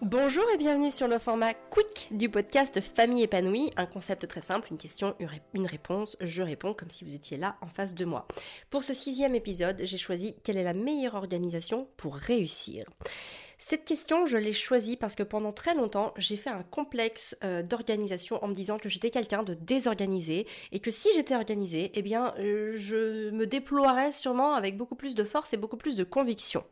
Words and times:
Bonjour 0.00 0.44
et 0.54 0.56
bienvenue 0.56 0.92
sur 0.92 1.08
le 1.08 1.18
format 1.18 1.54
quick 1.54 2.06
du 2.12 2.28
podcast 2.28 2.80
Famille 2.80 3.24
épanouie, 3.24 3.72
un 3.76 3.84
concept 3.84 4.28
très 4.28 4.40
simple, 4.40 4.68
une 4.70 4.78
question, 4.78 5.16
une 5.54 5.66
réponse, 5.66 6.16
je 6.20 6.40
réponds 6.44 6.72
comme 6.72 6.88
si 6.88 7.02
vous 7.02 7.16
étiez 7.16 7.36
là 7.36 7.56
en 7.62 7.66
face 7.66 7.96
de 7.96 8.04
moi. 8.04 8.28
Pour 8.70 8.84
ce 8.84 8.94
sixième 8.94 9.34
épisode, 9.34 9.80
j'ai 9.82 9.98
choisi 9.98 10.36
quelle 10.44 10.56
est 10.56 10.62
la 10.62 10.72
meilleure 10.72 11.16
organisation 11.16 11.88
pour 11.96 12.14
réussir. 12.14 12.86
Cette 13.58 13.84
question, 13.84 14.24
je 14.24 14.36
l'ai 14.36 14.52
choisie 14.52 14.96
parce 14.96 15.16
que 15.16 15.24
pendant 15.24 15.52
très 15.52 15.74
longtemps, 15.74 16.14
j'ai 16.16 16.36
fait 16.36 16.50
un 16.50 16.62
complexe 16.62 17.36
euh, 17.42 17.64
d'organisation 17.64 18.42
en 18.44 18.46
me 18.46 18.54
disant 18.54 18.78
que 18.78 18.88
j'étais 18.88 19.10
quelqu'un 19.10 19.42
de 19.42 19.54
désorganisé 19.54 20.46
et 20.70 20.78
que 20.78 20.92
si 20.92 21.08
j'étais 21.16 21.34
organisé, 21.34 21.90
eh 21.94 22.02
bien, 22.02 22.34
euh, 22.38 22.72
je 22.76 23.30
me 23.30 23.48
déploierais 23.48 24.12
sûrement 24.12 24.54
avec 24.54 24.76
beaucoup 24.76 24.94
plus 24.94 25.16
de 25.16 25.24
force 25.24 25.54
et 25.54 25.56
beaucoup 25.56 25.76
plus 25.76 25.96
de 25.96 26.04
conviction. 26.04 26.62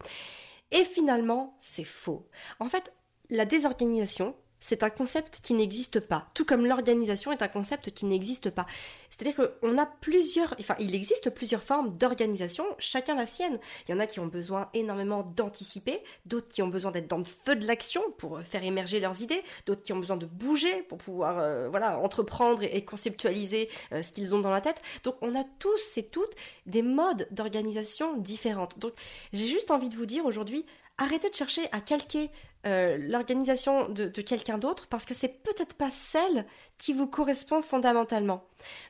Et 0.71 0.85
finalement, 0.85 1.57
c'est 1.59 1.85
faux. 1.85 2.29
En 2.61 2.69
fait, 2.69 2.93
la 3.31 3.45
désorganisation, 3.45 4.35
c'est 4.61 4.83
un 4.83 4.91
concept 4.91 5.41
qui 5.43 5.55
n'existe 5.55 6.01
pas, 6.01 6.29
tout 6.35 6.45
comme 6.45 6.67
l'organisation 6.67 7.31
est 7.31 7.43
un 7.43 7.49
concept 7.49 7.91
qui 7.93 8.05
n'existe 8.07 8.51
pas. 8.51 8.67
C'est-à-dire 9.11 9.37
qu'on 9.61 9.79
a 9.79 9.87
plusieurs, 9.87 10.55
enfin, 10.59 10.75
il 10.81 10.95
existe 10.95 11.31
plusieurs 11.31 11.63
formes 11.63 11.97
d'organisation, 11.97 12.65
chacun 12.79 13.15
la 13.15 13.27
sienne. 13.27 13.59
Il 13.87 13.93
y 13.93 13.95
en 13.95 14.01
a 14.01 14.07
qui 14.07 14.19
ont 14.19 14.27
besoin 14.27 14.69
énormément 14.75 15.23
d'anticiper, 15.23 16.03
d'autres 16.25 16.49
qui 16.49 16.63
ont 16.63 16.69
besoin 16.69 16.91
d'être 16.91 17.09
dans 17.09 17.19
le 17.19 17.25
feu 17.25 17.55
de 17.55 17.67
l'action 17.67 18.03
pour 18.19 18.41
faire 18.41 18.65
émerger 18.65 18.99
leurs 18.99 19.23
idées, 19.23 19.43
d'autres 19.67 19.83
qui 19.83 19.93
ont 19.93 19.99
besoin 19.99 20.17
de 20.17 20.27
bouger 20.27 20.83
pour 20.85 20.99
pouvoir, 20.99 21.39
euh, 21.39 21.69
voilà, 21.69 21.99
entreprendre 21.99 22.63
et, 22.63 22.85
conceptualiser 22.85 23.69
euh, 23.93 24.03
ce 24.03 24.13
qu'ils 24.13 24.35
ont 24.35 24.41
dans 24.41 24.51
la 24.51 24.61
tête. 24.61 24.83
Donc, 25.05 25.17
on 25.23 25.35
a 25.35 25.45
tous 25.59 25.97
et 25.99 26.05
toutes 26.05 26.35
des 26.67 26.83
modes 26.83 27.29
d'organisation 27.31 28.17
différentes. 28.17 28.79
Donc, 28.79 28.95
j'ai 29.33 29.47
juste 29.47 29.71
envie 29.71 29.89
de 29.89 29.97
vous 29.97 30.07
dire 30.07 30.25
aujourd'hui, 30.25 30.67
arrêtez 30.99 31.31
de 31.31 31.35
chercher 31.35 31.69
à 31.73 31.81
calquer 31.81 32.31
euh, 32.67 32.97
l'organisation 32.99 33.89
de, 33.89 34.09
quelqu'un 34.09 34.59
d'autre 34.59 34.87
parce 34.89 35.05
que 35.05 35.15
c'est 35.15 35.43
peut-être 35.43 35.77
pas 35.77 35.91
celle 35.91 36.47
qui 36.79 36.93
vous 36.93 37.07
correspond 37.07 37.63
fondamentalement. 37.63 38.45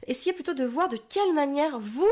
Essayez 0.06 0.33
plutôt 0.33 0.55
de 0.55 0.64
voir 0.64 0.89
de 0.89 0.97
quelle 0.97 1.34
manière 1.34 1.78
vous 1.78 2.11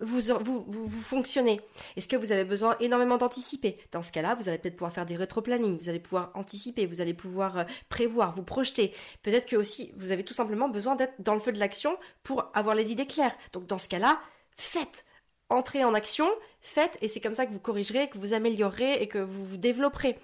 vous, 0.00 0.90
fonctionnez. 0.90 1.60
Est-ce 1.96 2.08
que 2.08 2.16
vous 2.16 2.30
avez 2.32 2.44
besoin 2.44 2.76
énormément 2.80 3.16
d'anticiper? 3.16 3.78
Dans 3.92 4.02
ce 4.02 4.12
cas-là, 4.12 4.36
vous 4.36 4.48
allez 4.48 4.58
peut-être 4.58 4.76
pouvoir 4.76 4.92
faire 4.92 5.06
des 5.06 5.16
rétro-planning, 5.16 5.78
vous 5.78 5.88
allez 5.88 5.98
pouvoir 5.98 6.30
anticiper, 6.34 6.86
vous 6.86 7.00
allez 7.00 7.14
pouvoir 7.14 7.58
euh, 7.58 7.64
prévoir, 7.88 8.32
vous 8.32 8.44
projeter. 8.44 8.92
Peut-être 9.22 9.46
que 9.46 9.56
aussi, 9.56 9.92
vous 9.96 10.12
avez 10.12 10.24
tout 10.24 10.34
simplement 10.34 10.68
besoin 10.68 10.94
d'être 10.94 11.14
dans 11.18 11.34
le 11.34 11.40
feu 11.40 11.52
de 11.52 11.58
l'action 11.58 11.96
pour 12.22 12.50
avoir 12.54 12.74
les 12.74 12.92
idées 12.92 13.06
claires. 13.06 13.36
Donc 13.52 13.66
dans 13.66 13.78
ce 13.78 13.88
cas-là, 13.88 14.20
faites 14.56 15.04
entrez 15.50 15.84
en 15.84 15.94
action, 15.94 16.28
faites, 16.60 16.98
et 17.00 17.08
c'est 17.08 17.20
comme 17.20 17.34
ça 17.34 17.46
que 17.46 17.52
vous 17.52 17.60
corrigerez, 17.60 18.08
que 18.08 18.18
vous 18.18 18.32
améliorerez 18.32 18.94
et 19.02 19.08
que 19.08 19.18
vous 19.18 19.44
vous 19.44 19.56
développerez. 19.56 20.18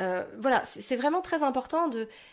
Euh, 0.00 0.24
voilà, 0.38 0.62
c'est 0.64 0.96
vraiment 0.96 1.20
très 1.20 1.42
important 1.42 1.90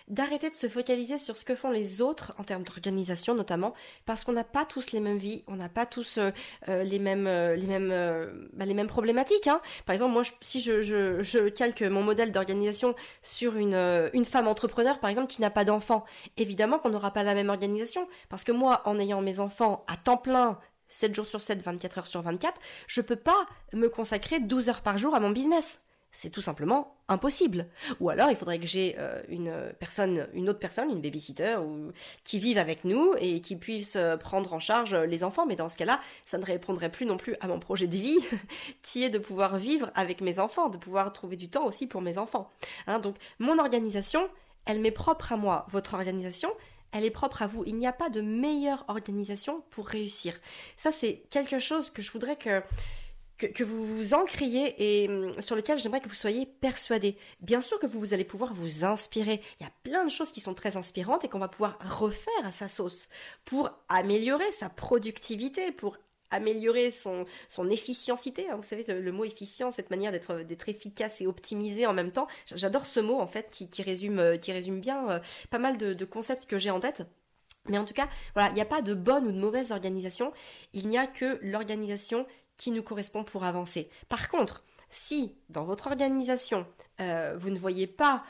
d'arrêter 0.07 0.49
de 0.49 0.55
se 0.55 0.67
focaliser 0.67 1.17
sur 1.17 1.35
ce 1.35 1.45
que 1.45 1.55
font 1.55 1.71
les 1.71 2.01
autres 2.01 2.33
en 2.37 2.43
termes 2.43 2.63
d'organisation 2.63 3.33
notamment, 3.33 3.73
parce 4.05 4.23
qu'on 4.23 4.33
n'a 4.33 4.43
pas 4.43 4.65
tous 4.65 4.91
les 4.91 4.99
mêmes 4.99 5.17
vies, 5.17 5.43
on 5.47 5.55
n'a 5.55 5.69
pas 5.69 5.85
tous 5.85 6.17
euh, 6.17 6.31
euh, 6.69 6.83
les 6.83 6.99
mêmes 6.99 7.25
les 7.25 7.65
mêmes 7.65 8.49
bah, 8.53 8.65
les 8.65 8.73
mêmes 8.73 8.87
problématiques. 8.87 9.47
Hein. 9.47 9.61
Par 9.85 9.93
exemple, 9.93 10.13
moi, 10.13 10.23
si 10.41 10.61
je, 10.61 10.81
je, 10.81 11.21
je 11.23 11.49
calque 11.49 11.81
mon 11.81 12.03
modèle 12.03 12.31
d'organisation 12.31 12.95
sur 13.21 13.55
une 13.55 13.75
une 14.13 14.25
femme 14.25 14.47
entrepreneur, 14.47 14.99
par 14.99 15.09
exemple, 15.09 15.27
qui 15.27 15.41
n'a 15.41 15.49
pas 15.49 15.65
d'enfants, 15.65 16.05
évidemment 16.37 16.77
qu'on 16.79 16.89
n'aura 16.89 17.11
pas 17.11 17.23
la 17.23 17.33
même 17.33 17.49
organisation, 17.49 18.07
parce 18.29 18.43
que 18.43 18.51
moi, 18.51 18.81
en 18.85 18.99
ayant 18.99 19.21
mes 19.21 19.39
enfants 19.39 19.83
à 19.87 19.97
temps 19.97 20.17
plein 20.17 20.59
7 20.89 21.13
jours 21.15 21.25
sur 21.25 21.41
7, 21.41 21.61
24 21.61 21.97
heures 21.99 22.07
sur 22.07 22.21
24, 22.21 22.59
je 22.87 23.01
peux 23.01 23.15
pas 23.15 23.47
me 23.73 23.89
consacrer 23.89 24.39
12 24.39 24.69
heures 24.69 24.81
par 24.81 24.97
jour 24.97 25.15
à 25.15 25.19
mon 25.19 25.31
business. 25.31 25.81
C'est 26.17 26.29
tout 26.29 26.41
simplement 26.41 26.95
impossible. 27.09 27.67
Ou 27.99 28.09
alors 28.09 28.29
il 28.31 28.37
faudrait 28.37 28.57
que 28.57 28.65
j'ai 28.65 28.95
euh, 28.97 29.21
une 29.27 29.53
personne, 29.79 30.29
une 30.33 30.47
autre 30.47 30.59
personne, 30.59 30.89
une 30.89 31.01
babysitter, 31.01 31.57
ou 31.57 31.91
qui 32.23 32.39
vive 32.39 32.57
avec 32.57 32.85
nous 32.85 33.15
et 33.19 33.41
qui 33.41 33.57
puisse 33.57 33.97
euh, 33.97 34.15
prendre 34.15 34.53
en 34.53 34.59
charge 34.59 34.95
les 34.95 35.25
enfants. 35.25 35.45
Mais 35.45 35.57
dans 35.57 35.67
ce 35.67 35.75
cas-là, 35.75 35.99
ça 36.25 36.37
ne 36.37 36.45
répondrait 36.45 36.89
plus 36.89 37.05
non 37.05 37.17
plus 37.17 37.35
à 37.41 37.47
mon 37.47 37.59
projet 37.59 37.87
de 37.87 37.97
vie, 37.97 38.17
qui 38.81 39.03
est 39.03 39.09
de 39.09 39.17
pouvoir 39.17 39.57
vivre 39.57 39.91
avec 39.93 40.21
mes 40.21 40.39
enfants, 40.39 40.69
de 40.69 40.77
pouvoir 40.77 41.11
trouver 41.11 41.35
du 41.35 41.49
temps 41.49 41.65
aussi 41.65 41.85
pour 41.85 42.01
mes 42.01 42.17
enfants. 42.17 42.49
Hein, 42.87 42.99
donc 42.99 43.17
mon 43.39 43.59
organisation, 43.59 44.29
elle 44.63 44.79
m'est 44.79 44.91
propre 44.91 45.33
à 45.33 45.37
moi. 45.37 45.67
Votre 45.69 45.95
organisation, 45.95 46.49
elle 46.95 47.03
est 47.03 47.11
propre 47.11 47.41
à 47.41 47.47
vous. 47.47 47.63
Il 47.65 47.75
n'y 47.75 47.87
a 47.87 47.93
pas 47.93 48.09
de 48.09 48.21
meilleure 48.21 48.85
organisation 48.87 49.63
pour 49.69 49.87
réussir. 49.87 50.33
Ça, 50.77 50.93
c'est 50.93 51.23
quelque 51.29 51.59
chose 51.59 51.89
que 51.89 52.01
je 52.01 52.09
voudrais 52.09 52.37
que, 52.37 52.61
que, 53.37 53.63
vous 53.65 53.85
vous 53.85 54.13
encriez 54.13 54.75
et 54.77 55.09
hum, 55.09 55.41
sur 55.41 55.57
lequel 55.57 55.77
j'aimerais 55.77 55.99
que 55.99 56.07
vous 56.07 56.15
soyez 56.15 56.45
persuadés. 56.45 57.17
Bien 57.41 57.61
sûr 57.61 57.79
que 57.79 57.85
vous, 57.85 57.99
vous 57.99 58.13
allez 58.13 58.23
pouvoir 58.23 58.53
vous 58.53 58.85
inspirer. 58.85 59.41
Il 59.59 59.63
y 59.63 59.67
a 59.67 59.73
plein 59.83 60.05
de 60.05 60.09
choses 60.09 60.31
qui 60.31 60.39
sont 60.39 60.53
très 60.53 60.77
inspirantes 60.77 61.25
et 61.25 61.27
qu'on 61.27 61.39
va 61.39 61.49
pouvoir 61.49 61.77
refaire 61.81 62.45
à 62.45 62.53
sa 62.53 62.69
sauce 62.69 63.09
pour 63.43 63.69
améliorer 63.89 64.49
sa 64.53 64.69
productivité, 64.69 65.73
pour 65.73 65.97
améliorer 66.31 66.91
son, 66.91 67.25
son 67.49 67.69
efficientité. 67.69 68.49
Hein. 68.49 68.57
Vous 68.57 68.63
savez, 68.63 68.85
le, 68.87 69.11
mot 69.11 69.25
efficient, 69.25 69.71
cette 69.71 69.89
manière 69.89 70.11
d'être, 70.11 70.41
d'être 70.41 70.69
efficace 70.69 71.21
et 71.21 71.27
optimisé 71.27 71.85
en 71.85 71.93
même 71.93 72.11
temps. 72.11 72.27
J'adore 72.53 72.85
ce 72.85 72.99
mot, 72.99 73.19
en 73.19 73.27
fait, 73.27 73.49
qui, 73.49 73.69
qui 73.69 73.81
résume, 73.83 74.19
euh, 74.19 74.37
qui 74.37 74.51
résume 74.51 74.79
bien 74.79 75.09
euh, 75.09 75.19
pas 75.49 75.59
mal 75.59 75.77
de, 75.77 76.05
concepts 76.05 76.45
que 76.45 76.57
j'ai 76.57 76.69
en 76.69 76.79
tête. 76.79 77.03
Mais 77.67 77.77
en 77.77 77.85
tout 77.85 77.93
cas, 77.93 78.07
voilà, 78.35 78.49
il 78.49 78.55
n'y 78.55 78.61
a 78.61 78.65
pas 78.65 78.81
de 78.81 78.93
bonne 78.93 79.27
ou 79.27 79.31
de 79.31 79.39
mauvaise 79.39 79.71
organisation. 79.71 80.33
Il 80.73 80.87
n'y 80.87 80.97
a 80.97 81.07
que 81.07 81.39
l'organisation 81.41 82.27
qui 82.57 82.71
nous 82.71 82.83
correspond 82.83 83.23
pour 83.23 83.43
avancer. 83.43 83.89
Par 84.07 84.29
contre, 84.29 84.63
si 84.89 85.35
dans 85.49 85.65
votre 85.65 85.87
organisation, 85.87 86.67
euh, 87.01 87.35
vous 87.37 87.49
ne 87.49 87.57
voyez 87.57 87.87
pas 87.87 88.23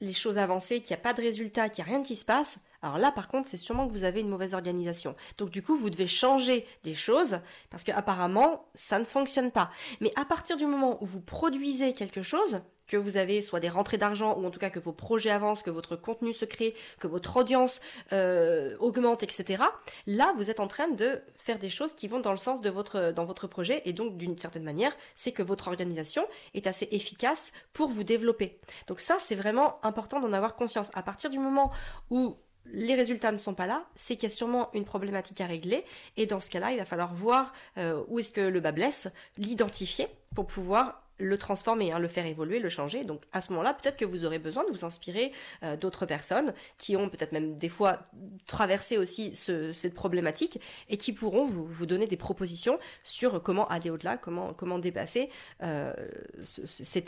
les 0.00 0.12
choses 0.12 0.36
avancées, 0.36 0.80
qu'il 0.80 0.94
n'y 0.94 1.00
a 1.00 1.02
pas 1.02 1.14
de 1.14 1.22
résultat, 1.22 1.68
qu'il 1.68 1.84
n'y 1.84 1.90
a 1.90 1.94
rien 1.94 2.02
qui 2.02 2.16
se 2.16 2.24
passe, 2.24 2.58
alors 2.82 2.98
là 2.98 3.12
par 3.12 3.28
contre 3.28 3.48
c'est 3.48 3.56
sûrement 3.56 3.86
que 3.86 3.92
vous 3.92 4.04
avez 4.04 4.20
une 4.20 4.28
mauvaise 4.28 4.54
organisation. 4.54 5.14
Donc 5.38 5.50
du 5.50 5.62
coup 5.62 5.76
vous 5.76 5.90
devez 5.90 6.06
changer 6.06 6.66
des 6.82 6.94
choses 6.94 7.40
parce 7.70 7.84
que 7.84 7.92
apparemment 7.92 8.66
ça 8.74 8.98
ne 8.98 9.04
fonctionne 9.04 9.50
pas. 9.50 9.70
Mais 10.00 10.12
à 10.16 10.24
partir 10.24 10.56
du 10.56 10.66
moment 10.66 11.02
où 11.02 11.06
vous 11.06 11.20
produisez 11.20 11.94
quelque 11.94 12.22
chose, 12.22 12.62
que 12.92 12.96
vous 12.98 13.16
avez 13.16 13.40
soit 13.40 13.58
des 13.58 13.70
rentrées 13.70 13.96
d'argent 13.96 14.36
ou 14.36 14.44
en 14.44 14.50
tout 14.50 14.58
cas 14.58 14.68
que 14.68 14.78
vos 14.78 14.92
projets 14.92 15.30
avancent, 15.30 15.62
que 15.62 15.70
votre 15.70 15.96
contenu 15.96 16.34
se 16.34 16.44
crée, 16.44 16.74
que 16.98 17.06
votre 17.06 17.38
audience 17.38 17.80
euh, 18.12 18.76
augmente, 18.80 19.22
etc. 19.22 19.62
Là, 20.06 20.34
vous 20.36 20.50
êtes 20.50 20.60
en 20.60 20.66
train 20.66 20.88
de 20.88 21.22
faire 21.36 21.58
des 21.58 21.70
choses 21.70 21.94
qui 21.94 22.06
vont 22.06 22.20
dans 22.20 22.32
le 22.32 22.36
sens 22.36 22.60
de 22.60 22.68
votre 22.68 23.12
dans 23.12 23.24
votre 23.24 23.46
projet 23.46 23.80
et 23.86 23.94
donc 23.94 24.18
d'une 24.18 24.38
certaine 24.38 24.62
manière, 24.62 24.94
c'est 25.16 25.32
que 25.32 25.42
votre 25.42 25.68
organisation 25.68 26.26
est 26.52 26.66
assez 26.66 26.86
efficace 26.90 27.52
pour 27.72 27.88
vous 27.88 28.04
développer. 28.04 28.60
Donc 28.88 29.00
ça, 29.00 29.16
c'est 29.18 29.36
vraiment 29.36 29.78
important 29.82 30.20
d'en 30.20 30.34
avoir 30.34 30.54
conscience. 30.54 30.90
À 30.92 31.02
partir 31.02 31.30
du 31.30 31.38
moment 31.38 31.72
où 32.10 32.36
les 32.66 32.94
résultats 32.94 33.32
ne 33.32 33.36
sont 33.36 33.54
pas 33.54 33.66
là, 33.66 33.84
c'est 33.94 34.16
qu'il 34.16 34.28
y 34.28 34.32
a 34.32 34.34
sûrement 34.34 34.70
une 34.72 34.84
problématique 34.84 35.40
à 35.40 35.46
régler, 35.46 35.84
et 36.16 36.26
dans 36.26 36.40
ce 36.40 36.50
cas-là, 36.50 36.72
il 36.72 36.78
va 36.78 36.84
falloir 36.84 37.12
voir 37.14 37.52
euh, 37.78 38.02
où 38.08 38.18
est-ce 38.18 38.32
que 38.32 38.40
le 38.40 38.60
bas 38.60 38.72
blesse, 38.72 39.08
l'identifier 39.36 40.06
pour 40.34 40.46
pouvoir 40.46 41.01
le 41.22 41.38
transformer, 41.38 41.92
hein, 41.92 41.98
le 41.98 42.08
faire 42.08 42.26
évoluer, 42.26 42.58
le 42.58 42.68
changer. 42.68 43.04
Donc 43.04 43.22
à 43.32 43.40
ce 43.40 43.52
moment-là, 43.52 43.74
peut-être 43.74 43.96
que 43.96 44.04
vous 44.04 44.24
aurez 44.24 44.38
besoin 44.38 44.64
de 44.64 44.70
vous 44.70 44.84
inspirer 44.84 45.32
euh, 45.62 45.76
d'autres 45.76 46.06
personnes 46.06 46.52
qui 46.78 46.96
ont 46.96 47.08
peut-être 47.08 47.32
même 47.32 47.58
des 47.58 47.68
fois 47.68 48.00
traversé 48.46 48.98
aussi 48.98 49.34
cette 49.34 49.94
problématique 49.94 50.60
et 50.88 50.96
qui 50.96 51.12
pourront 51.12 51.44
vous, 51.44 51.86
donner 51.86 52.06
des 52.06 52.16
propositions 52.16 52.78
sur 53.02 53.42
comment 53.42 53.66
aller 53.68 53.90
au-delà, 53.90 54.16
comment 54.16 54.54
comment 54.54 54.78
dépasser 54.78 55.30
euh, 55.62 55.92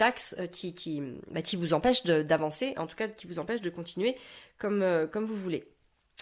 axe 0.00 0.36
euh, 0.38 0.46
bah, 1.30 1.42
qui 1.42 1.56
vous 1.56 1.72
empêche 1.72 2.04
d'avancer, 2.04 2.74
en 2.76 2.86
tout 2.86 2.96
cas 2.96 3.08
qui 3.08 3.26
vous 3.26 3.38
empêche 3.38 3.60
de 3.60 3.70
continuer 3.70 4.16
comme 4.58 4.82
euh, 4.82 5.06
comme 5.06 5.24
vous 5.24 5.36
voulez. 5.36 5.73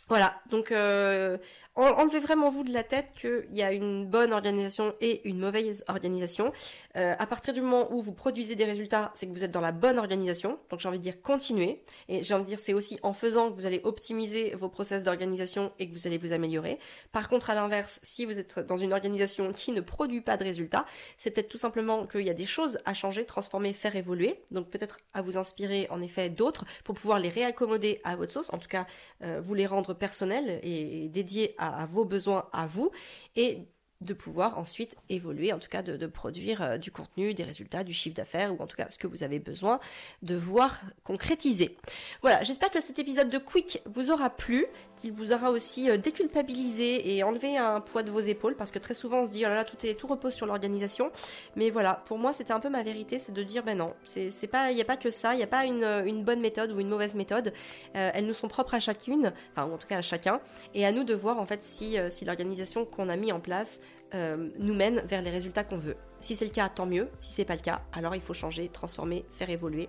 Voilà, 0.09 0.41
donc 0.51 0.73
euh, 0.73 1.39
enlevez 1.75 2.21
vraiment 2.21 2.51
vous 2.51 2.65
de 2.65 2.73
la 2.73 2.83
tête 2.83 3.09
qu'il 3.19 3.47
y 3.53 3.63
a 3.63 3.73
une 3.73 4.07
bonne 4.07 4.33
organisation 4.33 4.95
et 5.01 5.27
une 5.27 5.39
mauvaise 5.39 5.85
organisation. 5.89 6.53
Euh, 6.97 7.15
à 7.19 7.27
partir 7.27 7.55
du 7.55 7.63
moment 7.63 7.91
où 7.93 8.03
vous 8.03 8.13
produisez 8.13 8.55
des 8.57 8.65
résultats, 8.65 9.11
c'est 9.15 9.27
que 9.27 9.33
vous 9.33 9.45
êtes 9.45 9.51
dans 9.51 9.61
la 9.61 9.73
bonne 9.73 9.99
organisation. 9.99 10.59
Donc 10.71 10.81
j'ai 10.81 10.89
envie 10.89 10.99
de 10.99 11.03
dire 11.03 11.23
continuez. 11.23 11.83
Et 12.09 12.23
j'ai 12.23 12.35
envie 12.35 12.45
de 12.45 12.49
dire 12.49 12.61
c'est 12.61 12.75
aussi 12.75 12.99
en 13.03 13.13
faisant 13.13 13.51
que 13.51 13.57
vous 13.57 13.65
allez 13.65 13.81
optimiser 13.85 14.55
vos 14.55 14.69
process 14.69 15.03
d'organisation 15.03 15.73
et 15.79 15.89
que 15.89 15.95
vous 15.95 16.07
allez 16.07 16.19
vous 16.19 16.33
améliorer. 16.33 16.79
Par 17.13 17.29
contre, 17.29 17.49
à 17.49 17.55
l'inverse, 17.55 18.01
si 18.03 18.27
vous 18.27 18.39
êtes 18.39 18.59
dans 18.59 18.77
une 18.77 18.93
organisation 18.93 19.53
qui 19.53 19.73
ne 19.73 19.81
produit 19.81 20.21
pas 20.21 20.37
de 20.37 20.45
résultats, 20.45 20.85
c'est 21.17 21.31
peut-être 21.31 21.49
tout 21.49 21.59
simplement 21.59 22.07
qu'il 22.07 22.27
y 22.27 22.31
a 22.31 22.35
des 22.35 22.47
choses 22.47 22.79
à 22.85 22.93
changer, 22.93 23.25
transformer, 23.25 23.73
faire 23.73 23.97
évoluer. 23.97 24.43
Donc 24.51 24.69
peut-être 24.69 25.01
à 25.15 25.23
vous 25.23 25.39
inspirer 25.39 25.87
en 25.91 26.03
effet 26.03 26.29
d'autres 26.29 26.67
pour 26.85 26.95
pouvoir 26.95 27.19
les 27.19 27.31
réaccommoder 27.31 28.01
à 28.05 28.15
votre 28.17 28.33
sauce. 28.33 28.53
En 28.53 28.59
tout 28.59 28.69
cas, 28.69 28.87
euh, 29.23 29.41
vous 29.43 29.55
les 29.55 29.67
rendre 29.67 29.82
personnel 29.93 30.61
et, 30.63 31.09
dédié 31.09 31.55
à, 31.59 31.87
vos 31.87 32.05
besoins 32.05 32.49
à 32.53 32.67
vous. 32.67 32.91
Et 33.37 33.67
de 34.03 34.15
pouvoir 34.15 34.59
ensuite 34.59 34.97
évoluer, 35.09 35.53
en 35.53 35.59
tout 35.59 35.69
cas 35.69 35.83
de, 35.83 36.07
produire 36.07 36.63
euh, 36.63 36.79
du 36.79 36.91
contenu, 36.91 37.35
des 37.35 37.45
résultats, 37.45 37.85
du 37.85 37.95
chiffre 37.95 38.15
d'affaires, 38.15 38.53
ou 38.53 38.63
en 38.63 38.67
tout 38.67 38.77
cas 38.77 38.87
ce 38.89 38.99
que 38.99 39.07
vous 39.07 39.23
avez 39.23 39.39
besoin 39.39 39.81
de 40.23 40.35
voir 40.35 40.81
concrétiser. 41.05 41.77
Voilà, 42.21 42.43
j'espère 42.43 42.71
que 42.71 42.81
cet 42.81 42.99
épisode 42.99 43.31
de 43.31 43.39
Quick 43.39 43.83
vous 43.87 44.11
aura 44.11 44.31
plu, 44.31 44.67
qu'il 44.97 45.13
vous 45.13 45.33
aura 45.33 45.51
aussi 45.51 45.89
euh, 45.89 45.97
déculpabilisé 45.97 47.17
et 47.17 47.23
enlevé 47.23 47.57
un 47.57 47.81
poids 47.81 48.03
de 48.03 48.11
vos 48.11 48.21
épaules, 48.21 48.57
parce 48.57 48.71
que 48.71 48.79
très 48.79 48.95
souvent 48.95 49.23
on 49.23 49.27
se 49.27 49.33
dit, 49.33 49.45
oh 49.45 49.49
là 49.49 49.55
là, 49.55 49.65
tout, 49.65 49.77
tout 49.77 50.07
repose 50.07 50.35
sur 50.35 50.47
l'organisation. 50.47 51.11
Mais 51.57 51.71
voilà, 51.71 52.03
pour 52.07 52.19
moi 52.19 52.33
c'était 52.33 52.53
un 52.53 52.61
peu 52.61 52.69
ma 52.69 52.83
vérité, 52.83 53.19
c'est 53.19 53.33
de 53.33 53.43
dire, 53.43 53.63
ben 53.63 53.79
non, 53.79 53.95
c'est 54.05 54.47
pas, 54.49 54.71
il 54.71 54.75
n'y 54.75 54.83
a 54.83 54.87
pas 54.87 54.97
que 54.97 55.11
ça, 55.11 55.35
il 55.35 55.39
n'y 55.39 55.45
a 55.45 55.49
pas 55.49 55.65
une, 55.65 56.23
bonne 56.25 56.41
méthode 56.41 56.73
ou 56.73 56.81
une 56.81 56.89
mauvaise 56.89 57.15
méthode, 57.15 57.53
euh, 57.97 58.11
elles 58.15 58.27
nous 58.27 58.35
sont 58.35 58.49
propres 58.49 58.75
à 58.75 58.81
chacune, 58.81 59.33
enfin 59.53 59.71
en 59.73 59.79
tout 59.79 59.87
cas 59.87 59.99
à 59.99 60.03
chacun, 60.03 60.41
et 60.75 60.87
à 60.87 60.93
nous 60.93 61.05
de 61.05 61.15
voir 61.15 61.39
en 61.39 61.47
fait 61.47 61.63
si, 61.63 61.97
si 62.11 62.25
l'organisation 62.25 62.85
qu'on 62.85 63.09
a 63.09 63.17
mis 63.17 63.33
en 63.33 63.41
place 63.41 63.81
euh, 64.15 64.51
nous 64.59 64.75
mène 64.75 65.01
vers 65.07 65.23
les 65.23 65.31
résultats 65.31 65.65
qu'on 65.65 65.79
veut. 65.79 65.97
Si 66.21 66.37
c'est 66.37 66.45
le 66.45 66.51
cas, 66.51 66.69
tant 66.69 66.87
mieux. 66.87 67.09
Si 67.19 67.33
c'est 67.33 67.45
pas 67.45 67.57
le 67.57 67.63
cas, 67.63 67.83
alors 67.93 68.15
il 68.15 68.21
faut 68.21 68.35
changer, 68.35 68.69
transformer, 68.69 69.25
faire 69.31 69.51
évoluer 69.51 69.89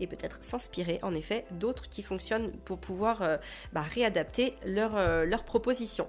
et 0.00 0.06
peut-être 0.06 0.38
s'inspirer 0.42 1.00
en 1.02 1.14
effet 1.14 1.44
d'autres 1.50 1.88
qui 1.88 2.02
fonctionnent 2.02 2.52
pour 2.64 2.78
pouvoir 2.78 3.22
euh, 3.22 3.36
bah, 3.72 3.82
réadapter 3.82 4.54
leurs 4.64 4.96
euh, 4.96 5.26
propositions. 5.44 6.08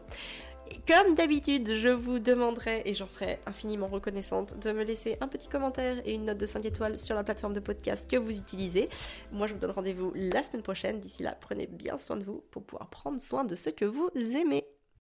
Comme 0.88 1.16
d'habitude, 1.16 1.74
je 1.74 1.88
vous 1.88 2.20
demanderai, 2.20 2.84
et 2.86 2.94
j'en 2.94 3.08
serai 3.08 3.40
infiniment 3.46 3.88
reconnaissante, 3.88 4.60
de 4.60 4.72
me 4.72 4.84
laisser 4.84 5.18
un 5.20 5.28
petit 5.28 5.48
commentaire 5.48 5.98
et 6.06 6.14
une 6.14 6.26
note 6.26 6.38
de 6.38 6.46
5 6.46 6.64
étoiles 6.66 7.00
sur 7.00 7.16
la 7.16 7.24
plateforme 7.24 7.54
de 7.54 7.60
podcast 7.60 8.10
que 8.10 8.18
vous 8.18 8.38
utilisez. 8.38 8.88
Moi, 9.32 9.48
je 9.48 9.54
vous 9.54 9.60
donne 9.60 9.72
rendez-vous 9.72 10.12
la 10.16 10.44
semaine 10.44 10.62
prochaine. 10.62 11.00
D'ici 11.00 11.24
là, 11.24 11.36
prenez 11.40 11.68
bien 11.68 11.98
soin 11.98 12.18
de 12.18 12.24
vous 12.24 12.44
pour 12.52 12.64
pouvoir 12.64 12.90
prendre 12.90 13.20
soin 13.20 13.44
de 13.44 13.56
ce 13.56 13.70
que 13.72 13.86
vous 13.86 14.12
aimez. 14.16 14.69